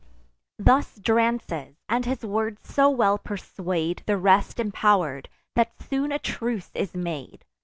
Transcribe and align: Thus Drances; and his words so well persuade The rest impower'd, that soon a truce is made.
Thus 0.57 0.95
Drances; 0.97 1.75
and 1.87 2.05
his 2.07 2.25
words 2.25 2.67
so 2.67 2.89
well 2.89 3.19
persuade 3.19 4.01
The 4.07 4.17
rest 4.17 4.57
impower'd, 4.59 5.29
that 5.53 5.79
soon 5.79 6.11
a 6.11 6.17
truce 6.17 6.71
is 6.73 6.95
made. 6.95 7.45